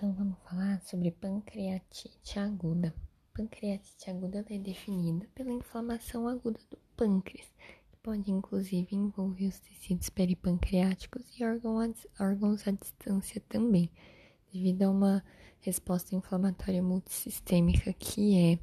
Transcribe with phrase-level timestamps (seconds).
[0.00, 2.94] Então vamos falar sobre pancreatite aguda.
[3.34, 7.46] Pancreatite aguda é definida pela inflamação aguda do pâncreas,
[7.92, 13.90] que pode inclusive envolver os tecidos peripancreáticos e órgãos, à distância também,
[14.50, 15.22] devido a uma
[15.60, 18.58] resposta inflamatória multissistêmica que é,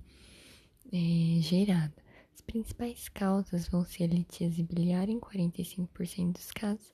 [0.91, 1.93] é gerada.
[2.33, 6.91] As principais causas vão ser litíase biliar em 45% dos casos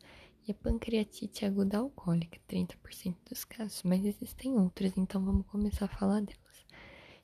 [0.48, 5.88] e a pancreatite aguda alcoólica, 30% dos casos, mas existem outras, então vamos começar a
[5.88, 6.66] falar delas.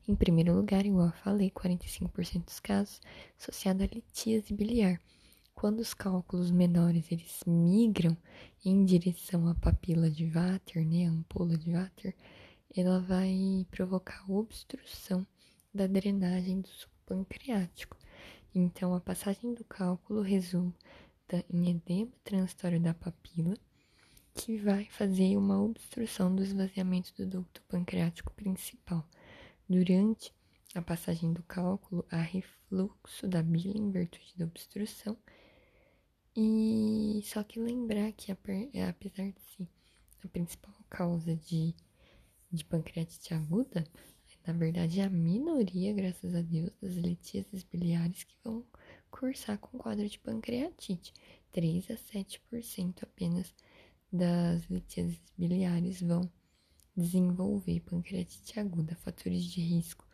[0.08, 3.02] Em primeiro lugar, igual eu falei, 45% dos casos
[3.38, 5.00] associado à litíase biliar.
[5.54, 8.16] Quando os cálculos menores eles migram
[8.64, 12.16] em direção à papila de Vater, né, a ampola de Vater,
[12.76, 15.28] ela vai provocar obstrução
[15.74, 17.98] da drenagem do suco pancreático.
[18.56, 20.78] Então, a passagem do cálculo resulta
[21.50, 23.56] em edema transitório da papila,
[24.34, 29.08] que vai fazer uma obstrução do esvaziamento do ducto pancreático principal.
[29.68, 30.34] Durante
[30.74, 35.18] a passagem do cálculo, há refluxo da bile em virtude da obstrução.
[36.36, 39.68] E só que lembrar que, apesar de ser
[40.24, 41.76] a principal causa de,
[42.52, 43.86] de pancreatite aguda,
[44.46, 48.66] na verdade é a minoria, graças a Deus, das litíases biliares que vão
[49.20, 51.14] cursar com quadro de pancreatite.
[51.52, 53.54] 3 a 7% apenas
[54.10, 56.32] das litíases biliares vão
[56.96, 58.96] desenvolver pancreatite aguda.
[58.96, 60.08] Fatores de risco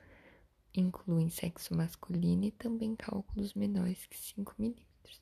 [0.74, 5.22] incluem sexo masculino e também cálculos menores que 5 milímetros.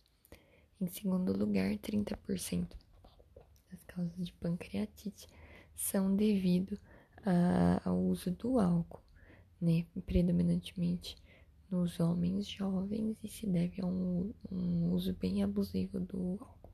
[0.79, 2.69] Em segundo lugar, 30%
[3.69, 5.27] das causas de pancreatite
[5.75, 6.79] são devido
[7.25, 9.03] a, ao uso do álcool,
[9.59, 9.85] né?
[10.05, 11.17] Predominantemente
[11.73, 16.69] nos homens jovens e se deve a um, um uso bem abusivo do álcool.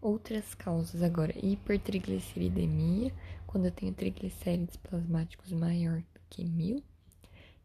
[0.00, 3.12] Outras causas agora, hipertrigliceridemia,
[3.44, 6.80] quando eu tenho triglicérides plasmáticos maior do que mil.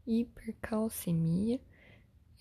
[0.08, 1.60] Hipercalcemia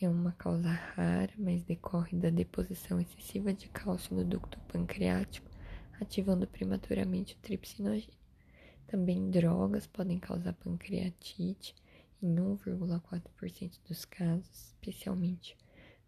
[0.00, 5.50] é uma causa rara, mas decorre da deposição excessiva de cálcio no ducto pancreático,
[6.00, 8.18] ativando prematuramente o tripsinogênio.
[8.86, 11.74] Também drogas podem causar pancreatite,
[12.22, 15.56] em 1,4% dos casos, especialmente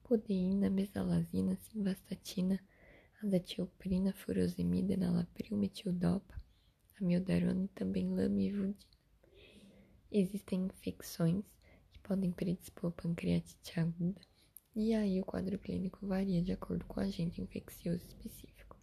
[0.02, 2.60] codeína, mesalazina, simvastatina,
[3.22, 6.40] azatilprina, furosemida, enalapril, metildopa,
[7.00, 8.76] amiodarona e também lamivudina.
[10.12, 11.44] Existem infecções
[11.90, 14.20] que podem predispor pancreatite aguda,
[14.76, 18.76] e aí o quadro clínico varia de acordo com o agente infeccioso específico.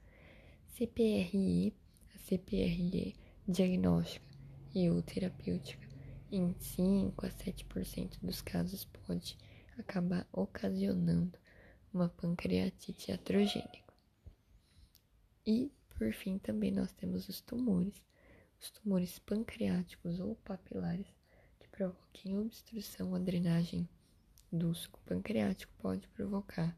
[0.67, 1.73] CPRE,
[2.13, 3.15] a CPRE
[3.47, 4.25] diagnóstica
[4.73, 5.90] e ou terapêutica
[6.31, 9.37] em 5 a 7% dos casos pode
[9.77, 11.37] acabar ocasionando
[11.93, 13.93] uma pancreatite atrogênica.
[15.45, 18.01] E, por fim, também nós temos os tumores,
[18.59, 21.07] os tumores pancreáticos ou papilares
[21.59, 23.89] que provoquem obstrução à drenagem
[24.51, 26.77] do suco pancreático pode provocar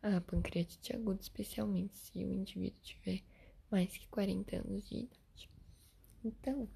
[0.00, 3.22] a pancreatite aguda, especialmente se o indivíduo tiver
[3.70, 5.50] mais que 40 anos de idade.
[6.24, 6.68] Então,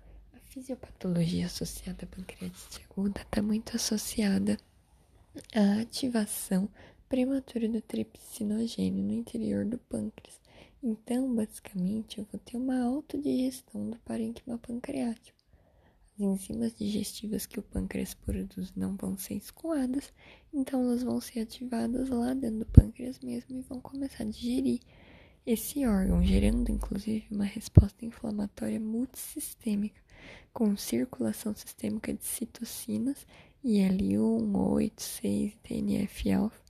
[0.45, 4.59] fisiopatologia associada à pancreatite aguda está muito associada
[5.55, 6.69] à ativação
[7.09, 10.41] prematura do tripsinogênio no interior do pâncreas.
[10.83, 15.39] Então, basicamente, eu vou ter uma autodigestão do parênquima pancreático.
[16.15, 20.13] As enzimas digestivas que o pâncreas produz não vão ser escoadas,
[20.53, 24.81] então elas vão ser ativadas lá dentro do pâncreas mesmo e vão começar a digerir
[25.47, 30.01] esse órgão, gerando inclusive uma resposta inflamatória multissistêmica
[30.53, 33.27] com circulação sistêmica de citocinas,
[33.65, 36.61] IL-1, 8, 6 e TNF-alfa,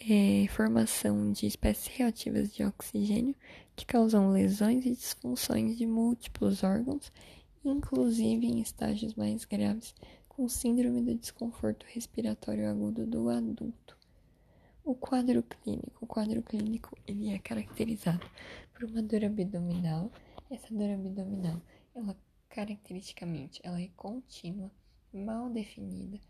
[0.00, 3.34] é, formação de espécies reativas de oxigênio
[3.76, 7.12] que causam lesões e disfunções de múltiplos órgãos,
[7.64, 9.94] inclusive em estágios mais graves,
[10.28, 13.96] com síndrome do desconforto respiratório agudo do adulto.
[14.84, 18.26] O quadro clínico, o quadro clínico, ele é caracterizado
[18.72, 20.10] por uma dor abdominal.
[20.50, 21.62] Essa dor abdominal,
[21.94, 22.14] ela
[22.54, 24.70] Caracteristicamente, ela é contínua,
[25.12, 26.20] mal definida,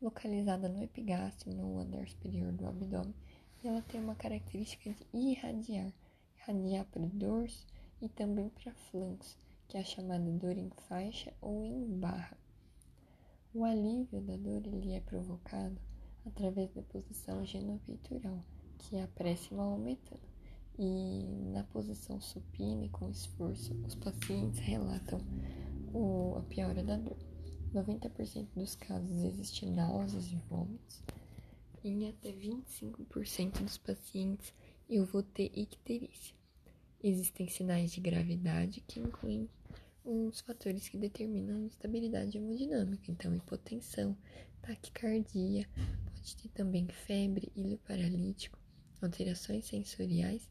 [0.00, 3.14] localizada no epigastro, no andar superior do abdômen,
[3.62, 5.92] e ela tem uma característica de irradiar,
[6.38, 7.66] irradiar para o dorso
[8.00, 9.36] e também para flancos,
[9.68, 12.38] que é a chamada dor em faixa ou em barra.
[13.52, 15.78] O alívio da dor ele é provocado
[16.24, 18.42] através da posição genopeitoral,
[18.78, 20.32] que é a prece maometana.
[20.78, 25.20] E na posição supina e com esforço, os pacientes relatam
[25.94, 27.16] o, a piora da dor.
[27.72, 31.02] 90% dos casos existe náuseas e vômitos.
[31.82, 34.52] Em até 25% dos pacientes
[34.88, 36.34] eu vou ter icterícia.
[37.02, 39.48] Existem sinais de gravidade que incluem
[40.04, 44.16] os fatores que determinam a estabilidade hemodinâmica, então hipotensão,
[44.60, 45.68] taquicardia,
[46.06, 48.58] pode ter também febre, ilho paralítico,
[49.00, 50.48] alterações sensoriais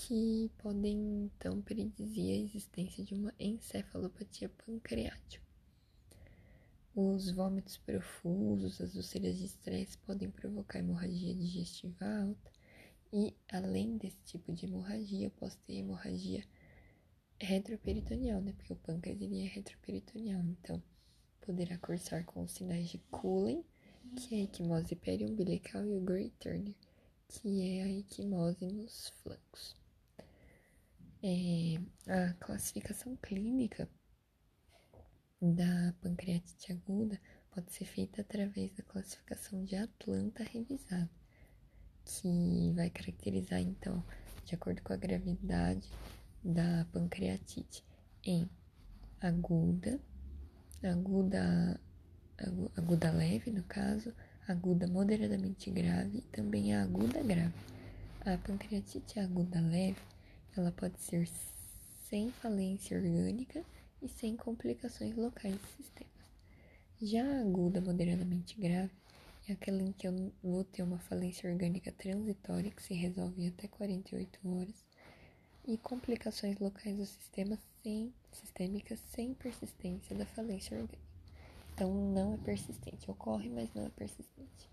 [0.00, 5.44] que podem então predizer a existência de uma encefalopatia pancreática.
[6.94, 12.52] Os vômitos profusos, as úlceras de estresse podem provocar hemorragia digestiva alta
[13.12, 16.44] e, além desse tipo de hemorragia, eu posso ter hemorragia
[17.40, 18.52] retroperitoneal, né?
[18.52, 20.80] Porque o pâncreas ele é retroperitoneal, então
[21.40, 23.64] poderá cursar com os sinais de Cullen,
[24.16, 26.74] que é a equimose periumbilical, e o Gray Turner,
[27.26, 29.87] que é a equimose nos flancos.
[31.20, 33.88] É, a classificação clínica
[35.42, 37.20] da pancreatite aguda
[37.50, 41.10] pode ser feita através da classificação de Atlanta revisada,
[42.04, 44.04] que vai caracterizar, então,
[44.44, 45.90] de acordo com a gravidade
[46.44, 47.84] da pancreatite,
[48.22, 48.48] em
[49.20, 50.00] aguda,
[50.84, 51.80] aguda,
[52.76, 54.14] aguda leve, no caso,
[54.46, 57.54] aguda moderadamente grave e também a aguda grave.
[58.20, 60.00] A pancreatite aguda leve
[60.60, 61.28] ela pode ser
[62.08, 63.64] sem falência orgânica
[64.02, 66.10] e sem complicações locais do sistema.
[67.00, 68.90] Já a aguda moderadamente grave
[69.48, 73.48] é aquela em que eu vou ter uma falência orgânica transitória que se resolve em
[73.48, 74.84] até 48 horas
[75.66, 81.08] e complicações locais do sistema sem sistêmicas sem persistência da falência orgânica.
[81.74, 84.68] Então não é persistente, ocorre, mas não é persistente.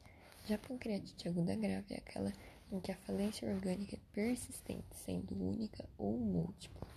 [0.47, 2.33] Já a pancreatite aguda grave é aquela
[2.71, 6.87] em que a falência orgânica é persistente, sendo única ou múltipla.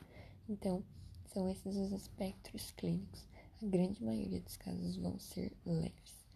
[0.48, 0.82] Então,
[1.26, 3.26] são esses os aspectos clínicos.
[3.62, 6.26] A grande maioria dos casos vão ser leves.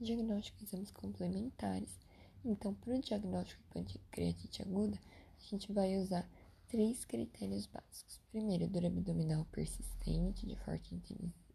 [0.00, 1.98] Diagnóstico exames complementares.
[2.44, 4.98] Então, para o diagnóstico de pancreatite aguda,
[5.40, 6.28] a gente vai usar
[6.68, 8.20] três critérios básicos.
[8.30, 11.00] Primeiro, dor abdominal persistente, de forte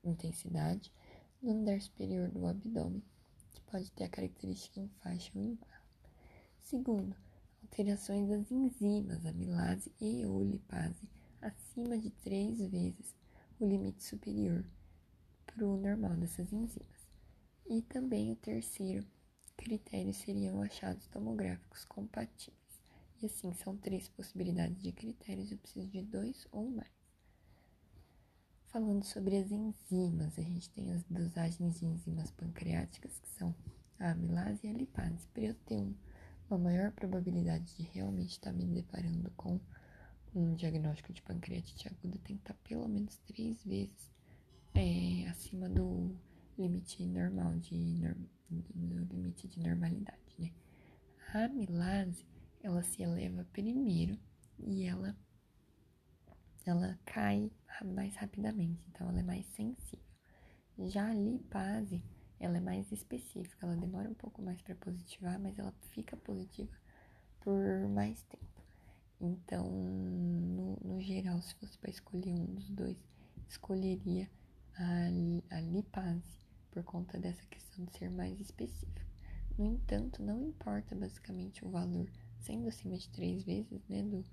[0.03, 0.91] intensidade,
[1.41, 3.03] no andar superior do abdômen,
[3.51, 5.83] que pode ter a característica em faixa ou em barra.
[6.61, 7.15] Segundo,
[7.67, 11.07] alterações das enzimas amilase e ou lipase
[11.41, 13.13] acima de três vezes
[13.59, 14.65] o limite superior
[15.45, 17.07] para o normal dessas enzimas.
[17.69, 19.05] E também o terceiro
[19.57, 22.57] critério seriam achados tomográficos compatíveis.
[23.21, 26.91] E assim, são três possibilidades de critérios, eu preciso de dois ou mais.
[28.67, 33.53] Falando sobre as enzimas, a gente tem as dosagens de enzimas pancreáticas, que são
[33.99, 35.27] a amilase e a lipase.
[35.33, 35.93] Para eu ter um
[36.49, 39.59] uma maior probabilidade de realmente estar me deparando com
[40.33, 44.11] um diagnóstico de pancreatite aguda tem que estar pelo menos três vezes
[44.73, 46.15] é, acima do
[46.57, 48.01] limite normal de
[48.49, 50.51] do limite de normalidade, né?
[51.33, 52.25] A amilase
[52.61, 54.17] ela se eleva primeiro
[54.59, 55.15] e ela
[56.65, 57.51] ela cai
[57.83, 60.05] mais rapidamente, então ela é mais sensível.
[60.79, 62.03] Já a lipase
[62.39, 66.75] ela é mais específica, ela demora um pouco mais para positivar, mas ela fica positiva
[67.41, 68.45] por mais tempo.
[69.19, 72.97] Então, no, no geral, se fosse para escolher um dos dois,
[73.47, 74.29] escolheria
[74.75, 76.37] a, a lipase,
[76.69, 79.01] por conta dessa questão de ser mais específica.
[79.57, 82.07] No entanto, não importa basicamente o valor,
[82.39, 84.23] sendo acima de três vezes né, do,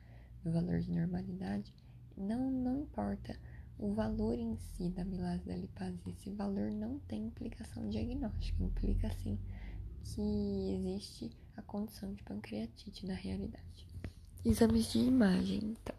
[0.43, 1.73] do valor de normalidade,
[2.17, 3.39] não, não importa
[3.79, 9.11] o valor em si da amilase da lipase, esse valor não tem implicação diagnóstica, implica
[9.23, 9.39] sim
[10.05, 13.87] que existe a condição de pancreatite na realidade.
[14.45, 15.97] Exames de imagem, então.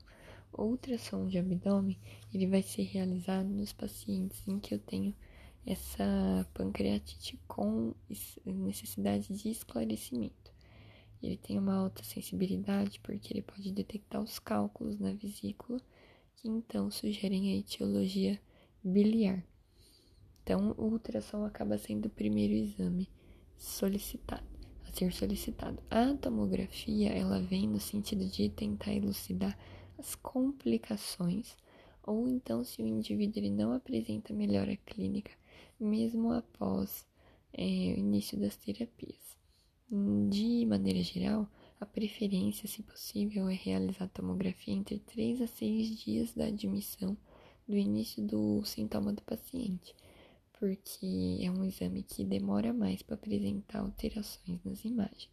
[0.53, 1.97] O ultrassom de abdômen,
[2.33, 5.13] ele vai ser realizado nos pacientes em que eu tenho
[5.65, 7.93] essa pancreatite com
[8.45, 10.53] necessidade de esclarecimento.
[11.21, 15.81] Ele tem uma alta sensibilidade porque ele pode detectar os cálculos na vesícula
[16.45, 18.39] que então sugerem a etiologia
[18.83, 19.43] biliar.
[20.43, 23.09] Então, o ultrassom acaba sendo o primeiro exame
[23.57, 24.45] solicitado,
[24.87, 25.81] a ser solicitado.
[25.89, 29.57] A tomografia, ela vem no sentido de tentar elucidar
[29.97, 31.57] as complicações
[32.03, 35.31] ou então se o indivíduo ele não apresenta melhora clínica,
[35.79, 37.07] mesmo após
[37.53, 39.35] é, o início das terapias.
[40.29, 46.33] De maneira geral, a preferência, se possível, é realizar tomografia entre 3 a 6 dias
[46.33, 47.17] da admissão
[47.67, 49.93] do início do sintoma do paciente,
[50.57, 55.29] porque é um exame que demora mais para apresentar alterações nas imagens.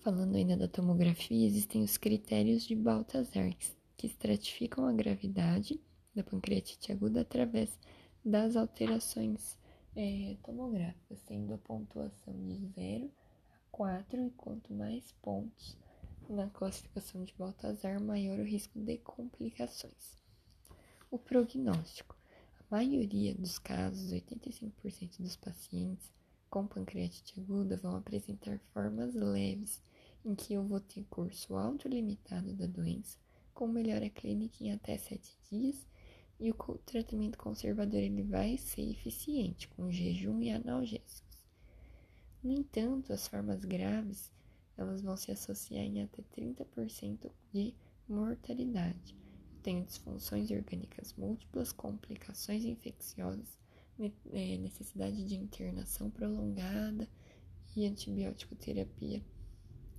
[0.00, 3.54] Falando ainda da tomografia, existem os critérios de Baltazar,
[3.96, 5.80] que estratificam a gravidade
[6.14, 7.78] da pancreatite aguda através
[8.24, 9.56] das alterações
[9.94, 13.10] é, tomográficas, sendo a pontuação de 0
[13.78, 15.78] 4 e quanto mais pontos
[16.28, 20.20] na classificação de Baltazar, maior o risco de complicações.
[21.12, 22.16] O prognóstico.
[22.58, 26.12] A maioria dos casos, 85% dos pacientes
[26.50, 29.80] com pancreatite aguda vão apresentar formas leves,
[30.24, 33.16] em que eu vou ter curso autolimitado da doença,
[33.54, 35.86] com melhora clínica em até 7 dias,
[36.40, 36.54] e o
[36.84, 41.27] tratamento conservador ele vai ser eficiente, com jejum e analgésicos.
[42.42, 44.30] No entanto, as formas graves
[44.76, 47.74] elas vão se associar em até 30% de
[48.08, 49.16] mortalidade.
[49.60, 53.58] Tem disfunções orgânicas múltiplas, complicações infecciosas,
[54.32, 57.08] é, necessidade de internação prolongada
[57.74, 59.20] e antibiótico terapia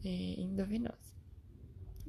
[0.04, 1.14] é, endovenosa.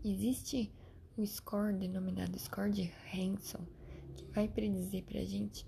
[0.04, 0.72] Existe
[1.18, 3.66] um score denominado score de Hanson
[4.16, 5.66] que vai predizer para a gente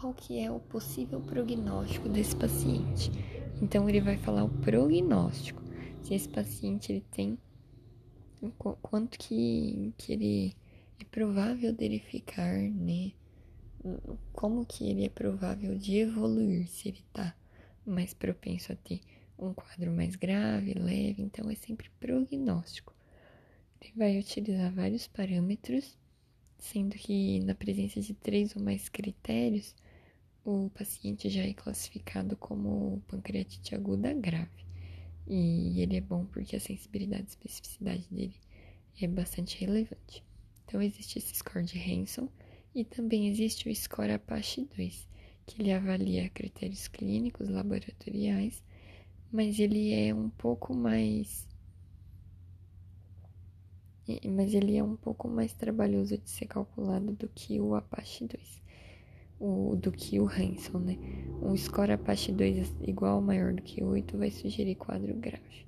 [0.00, 3.10] qual que é o possível prognóstico desse paciente.
[3.60, 5.62] Então ele vai falar o prognóstico,
[6.02, 7.38] se esse paciente ele tem
[8.80, 10.56] quanto que, que ele
[10.98, 13.12] é provável dele ficar, né?
[14.32, 17.36] Como que ele é provável de evoluir se ele tá
[17.84, 19.02] mais propenso a ter
[19.38, 22.94] um quadro mais grave, leve, então é sempre prognóstico.
[23.78, 25.98] Ele vai utilizar vários parâmetros,
[26.58, 29.74] sendo que na presença de três ou mais critérios,
[30.44, 34.64] o paciente já é classificado como pancreatite aguda grave.
[35.26, 38.34] E ele é bom porque a sensibilidade e especificidade dele
[39.00, 40.24] é bastante relevante.
[40.64, 42.28] Então existe esse score de Hanson
[42.74, 45.08] e também existe o score Apache 2,
[45.46, 48.62] que ele avalia critérios clínicos, laboratoriais,
[49.32, 51.48] mas ele é um pouco mais
[54.28, 58.62] mas ele é um pouco mais trabalhoso de ser calculado do que o Apache 2,
[59.40, 60.98] o, do que o Hanson, né?
[61.42, 65.66] Um score Apache 2 igual ou maior do que 8 vai sugerir quadro grave.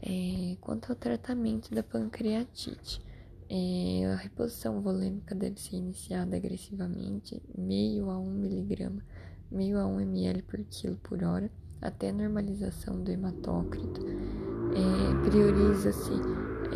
[0.00, 3.04] É, quanto ao tratamento da pancreatite,
[3.50, 9.02] é, a reposição volêmica deve ser iniciada agressivamente, meio a 1 miligrama,
[9.50, 11.50] meio a 1 ml por quilo por hora,
[11.80, 14.00] até a normalização do hematócrito.
[14.06, 16.12] É, Prioriza-se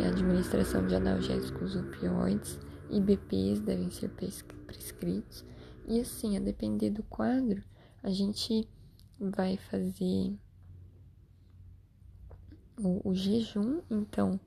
[0.03, 5.45] a administração de analgésicos opioides e BPs devem ser prescritos.
[5.87, 7.63] E assim, a depender do quadro,
[8.01, 8.67] a gente
[9.19, 10.33] vai fazer
[12.77, 14.39] o, o jejum, então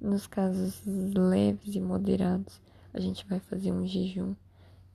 [0.00, 2.60] nos casos leves e moderados,
[2.92, 4.34] a gente vai fazer um jejum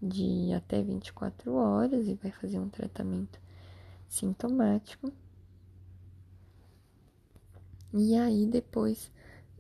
[0.02, 3.40] de até 24 horas e vai fazer um tratamento
[4.08, 5.12] sintomático.
[7.94, 9.12] E aí depois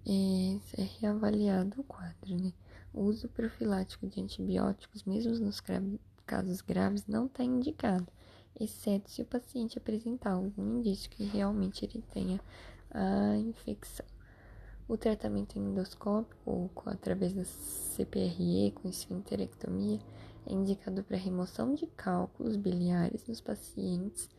[0.05, 2.53] é, é reavaliado o quadro, né?
[2.93, 5.59] O uso profilático de antibióticos, mesmo nos
[6.29, 8.07] casos graves, não está indicado,
[8.59, 12.39] exceto se o paciente apresentar algum indício que realmente ele tenha
[12.91, 14.05] a infecção.
[14.87, 19.99] O tratamento endoscópico, ou através da CPRE com esfinterectomia,
[20.45, 24.29] é indicado para remoção de cálculos biliares nos pacientes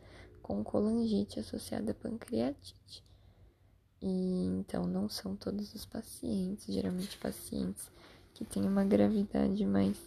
[0.41, 3.05] com colangite associada a pancreatite.
[4.01, 7.91] E então não são todos os pacientes, geralmente pacientes
[8.33, 9.99] que têm uma gravidade mais,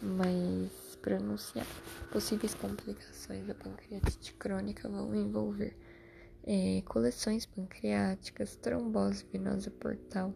[0.00, 1.70] mais pronunciada.
[2.10, 5.76] Possíveis complicações da pancreatite crônica vão envolver
[6.44, 10.34] é, coleções pancreáticas, trombose venosa portal,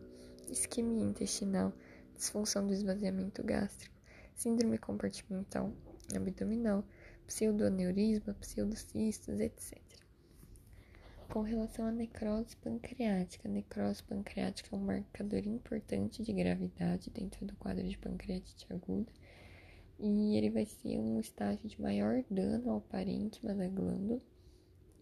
[0.49, 1.73] isquemia intestinal,
[2.15, 3.97] disfunção do esvaziamento gástrico,
[4.33, 5.73] síndrome compartimental
[6.15, 6.85] abdominal,
[7.27, 9.77] pseudoaneurisma, pseudocistos, etc.
[11.29, 17.45] Com relação à necrose pancreática, a necrose pancreática é um marcador importante de gravidade dentro
[17.45, 19.11] do quadro de pancreatite aguda
[20.01, 24.21] e ele vai ser um estágio de maior dano ao parênquima da glândula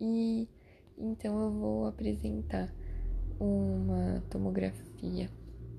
[0.00, 0.48] e
[0.96, 2.74] então eu vou apresentar
[3.38, 5.30] uma tomografia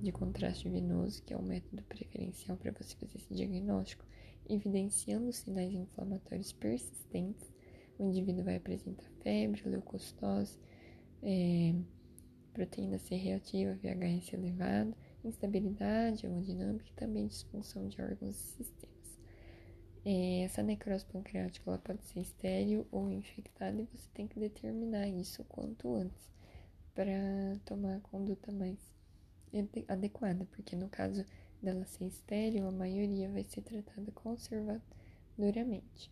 [0.01, 4.05] de contraste venoso, que é o método preferencial para você fazer esse diagnóstico,
[4.49, 7.51] evidenciando sinais inflamatórios persistentes.
[7.97, 10.57] O indivíduo vai apresentar febre, leucocitose,
[11.21, 11.75] é,
[12.53, 18.98] proteína C reativa, VHS elevado, instabilidade hemodinâmica e também disfunção de órgãos e sistemas.
[20.05, 25.07] É, essa necrose pancreática ela pode ser estéril ou infectada e você tem que determinar
[25.07, 26.31] isso quanto antes
[26.95, 27.13] para
[27.65, 28.77] tomar a conduta mais
[29.87, 31.25] adequada, porque no caso
[31.61, 36.11] dela ser estéril, a maioria vai ser tratada conservadoramente.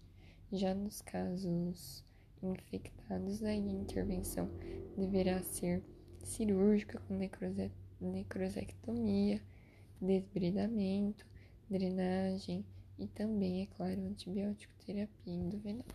[0.52, 2.04] Já nos casos
[2.42, 4.50] infectados, a intervenção
[4.98, 5.84] deverá ser
[6.24, 9.42] cirúrgica com necrose necrosectomia,
[10.00, 11.26] desbridamento,
[11.70, 12.64] drenagem,
[12.98, 15.86] e também, é claro, antibiótico terapia endovenosa.